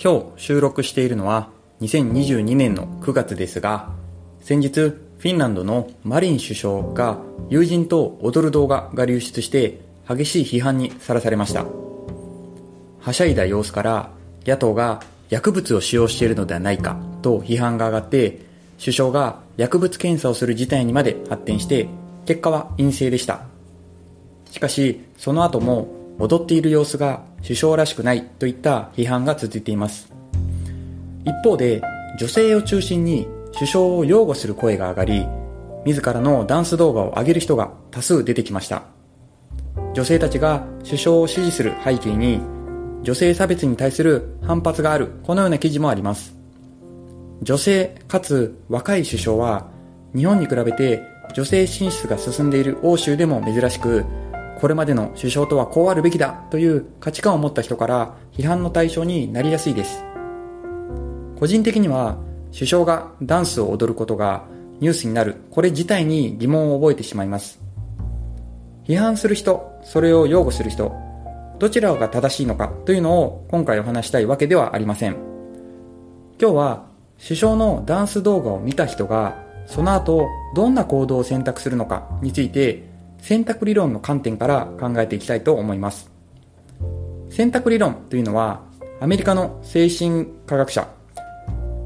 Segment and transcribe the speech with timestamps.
[0.00, 3.90] 今日収録しているのは2022年の9月ですが、
[4.40, 11.66] 先日フィンランドのマリン首相が友人と踊る動画が流出して激しい批判にさらされました。
[13.00, 14.10] はしゃいだ様子から
[14.46, 18.38] 野党が薬物を使用しているのではないかと批判が上がって
[18.78, 21.88] 首相が薬物検査をする事態にまで発展して
[22.24, 23.40] 結果は陰性でした。
[24.52, 30.12] しかしその後も踊っている様子が首相らしくないといった批判が続いています。
[31.24, 31.82] 一方で
[32.18, 35.26] 女性を中心に首相を擁護する声が上がり、
[35.84, 38.82] 自らのダンス動画を上げる人が多数出てきました。
[39.94, 42.40] 女性たちが首相を支持する背景に、
[43.02, 46.36] 女性差別に対する反発がある、このような記事もあります。
[47.42, 49.68] 女性かつ若い首相は、
[50.14, 51.02] 日本に比べて
[51.34, 54.04] 女性進出が進んでいる欧州でも珍しく、
[54.60, 60.04] これまでの首相とはこうあるべきだという価値観を持った人から批判の対象になりやすいです。
[61.38, 62.18] 個人的には
[62.52, 64.44] 首相がダンスを踊ることが
[64.80, 67.60] ニュースになる、これ自体に疑問を覚えてしまいます。
[68.84, 70.92] 批判する人、それを擁護する人、
[71.58, 75.16] どちらが正しいのかというのを今回お話したいわけではありません。
[76.40, 76.86] 今日は
[77.20, 82.87] 首相のダンス動画を見た人がその後どんな行動を選択するのかについて
[83.18, 86.10] 選択理論の観点から考えていきたいと思います。
[87.30, 88.62] 選択理論というのは
[89.00, 90.88] アメリカの精神科学者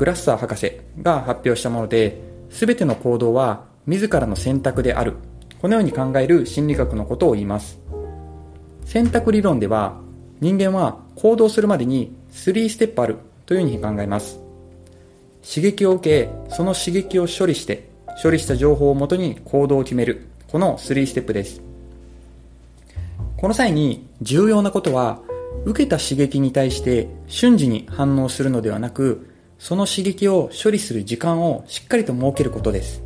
[0.02, 5.14] グラッサー博士が発表したもので、すべての行動は自らの選択である。
[5.60, 7.78] このように考える心理学のことを言います。
[8.84, 10.00] 選択理論では、
[10.40, 13.16] 人間は行動するまでに3ステップある
[13.46, 14.40] というふうに考えます。
[15.48, 17.88] 刺激を受け、その刺激を処理して、
[18.20, 20.31] 処理した情報をもとに行動を決める。
[20.52, 21.62] この3ステップです。
[23.38, 25.22] この際に重要なことは、
[25.64, 33.02] 受けた刺激に対して瞬時に反応するのではなく、その刺激を処理する時間をしっかりと設けることです。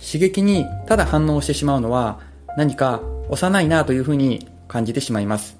[0.00, 2.20] 刺激にただ反応してしまうのは
[2.56, 5.58] 何か幼いなというふうに感じてしまいます。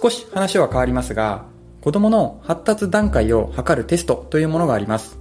[0.00, 1.44] 少し話は変わりますが、
[1.80, 5.18] 子供の発達段階を測るテストというものがあります。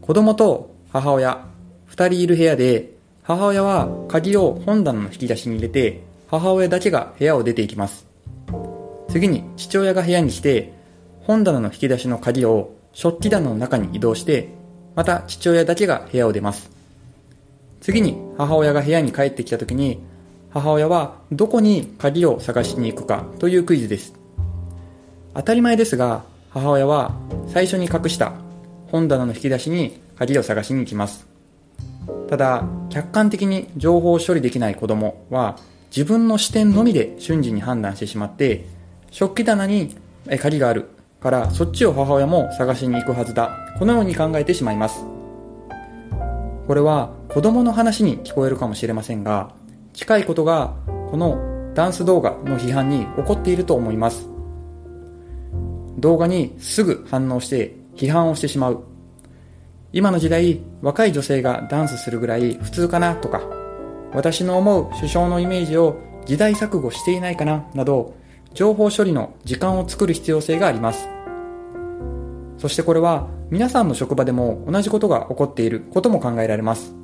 [0.00, 1.49] 子供と母親、
[1.90, 2.92] 二人いる部屋で、
[3.24, 8.06] 母親は鍵を本棚の引き出しに入れて、母親だけが部屋を出ていきます。
[9.08, 10.72] 次に父親が部屋に来て、
[11.22, 14.50] 本棚の引き出しの鍵を食器棚の中に移動して、
[14.94, 16.70] また父親だけが部屋を出ます。
[17.80, 19.98] 次に母親が部屋に帰ってきた時に、
[20.50, 24.14] 母親はどこに鍵を探しに行くかというクイズです。
[25.34, 27.16] 当たり前ですが、母親は
[27.48, 28.32] 最初に隠した
[28.92, 31.29] 本棚の引き出しに鍵を探しに行きます。
[32.30, 35.56] ただ、客観的に情報を処理できない子供は
[35.90, 38.66] 自分の視点のみで瞬時に判断してしまって、
[39.10, 39.96] 食器棚に
[40.40, 40.90] 鍵がある
[41.20, 43.58] からそっちを母親も探しに行くはずだ。
[43.80, 45.04] このように考えてしまいます。
[46.68, 49.50] これは子供の話に聞こえるかもしれませんが、
[49.92, 50.76] 近いことが
[51.10, 54.28] このダンス動画の批判に起こっていると思います。
[55.98, 58.84] 動画にすぐ反応して批判をしてしまう。
[59.92, 63.42] 今の時代、若い女性がダンスするぐらい普通かなとか、
[64.12, 65.96] 私の思う首相のイメージを
[66.26, 68.14] 時代錯誤していないかななど、
[68.54, 71.08] 情報処理の時間を作る必要性があります。
[72.58, 76.94] そしてこれは皆さんの職場でも同じことが起こっていることも考えられます。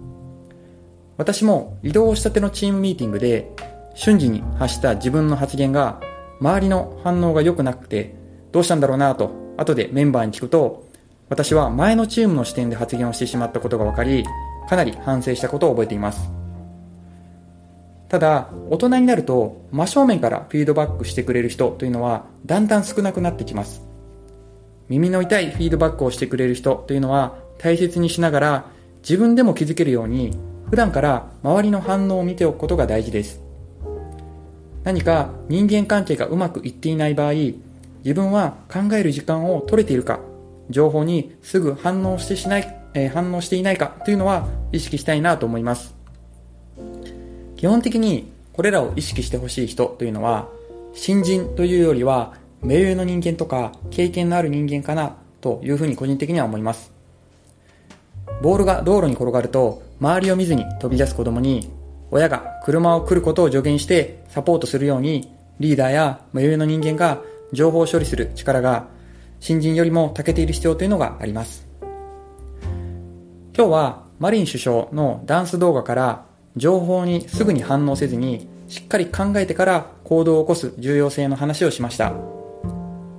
[1.16, 3.50] 私も移動したてのチームミーティングで
[3.94, 6.00] 瞬時に発した自分の発言が
[6.41, 8.14] 周りの反応が良くなくて
[8.53, 10.85] どうしたんだろうなと後でメンバーに聞くと
[11.28, 14.25] 私は前のチームの視点で発言をしてしまったことが分かり
[14.69, 16.31] かなり反省したことを覚えています。
[18.09, 23.82] ただ、大人になると真正面からフィードバックしてくれる人というのはだんだん少なくなってきます。
[24.88, 28.65] 耳の痛いフィードバックをしてくれる人というのは大切にしながら
[29.00, 30.38] 自分でも気づけるように
[30.70, 33.41] 普段から周りの反応を見ておくことが大事です。
[34.84, 37.33] 何か人間関係がうまくいっていない場合、
[38.04, 40.21] 自分は考える時間を取れているか、
[40.71, 45.95] 情報にすぐ反応してしない、えー、反応していないかというのは意識したいなと思います。
[47.57, 50.48] 基本的にこれらを意識してほしい人というのは、
[50.95, 52.33] 新人というよりは、
[52.63, 56.91] 目上の人間とか経験のある人間かなというふうに個人的には思います。
[58.42, 61.71] ボールが道路に転がると、周りを見ずに飛び出す子供に、
[62.10, 65.30] 親が車を来ることを助言してサポートするように、
[65.60, 67.21] リーダーや目上の人間が
[67.53, 68.86] 情報処理する力が
[69.41, 71.66] 新人よりも長けている必要というのがあります。
[73.56, 82.36] 今日はマリン首相のダンス動画から情報にすぐに反応せずに、しっかり考えてから行動を起こす重要性の話をしました。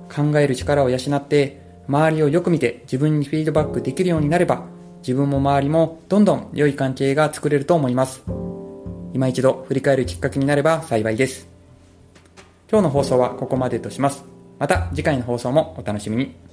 [0.08, 4.64] 考える力を養って周りをよく見て自分にフィードバックできるようになれば
[5.00, 8.22] 自分も周りもどんどん良い関係が作れると思います
[9.14, 11.48] 今一度振り返るきっかけになれば幸いです
[12.70, 16.47] 今日の放送はここまでとしますまた次回の放送もお楽しみに。